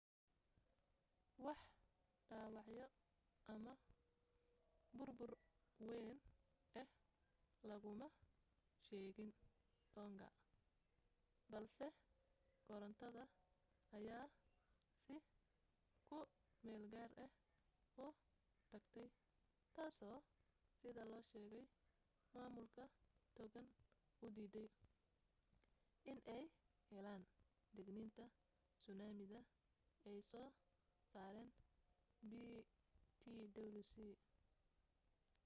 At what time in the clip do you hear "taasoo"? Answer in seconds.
19.75-20.17